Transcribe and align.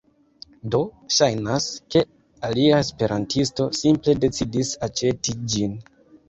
Do 0.75 0.77
ŝajnas, 1.15 1.67
ke 1.95 2.01
alia 2.49 2.79
esperantisto 2.85 3.69
simple 3.83 4.17
decidis 4.25 4.73
aĉeti 4.89 5.37
ĝin 5.55 5.79